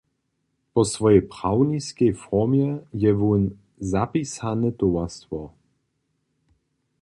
Po 0.73 0.81
swojej 0.85 1.21
prawniskej 1.33 2.11
formje 2.21 2.69
je 3.05 3.11
wón 3.21 3.43
zapisane 3.91 4.69
towarstwo. 4.81 5.39